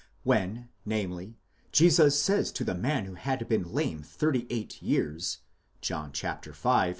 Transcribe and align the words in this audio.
When, 0.23 0.69
namely, 0.83 1.37
Jesus 1.71 2.19
says 2.19 2.51
to 2.53 2.63
the 2.63 2.73
man 2.73 3.05
who 3.05 3.13
had 3.13 3.47
been 3.47 3.71
lame 3.71 4.01
thirty 4.01 4.47
eight 4.49 4.81
years 4.81 5.37
(John 5.79 6.11
v.) 6.11 6.55